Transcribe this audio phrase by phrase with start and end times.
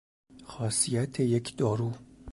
[0.43, 1.93] خاصیت یک دارو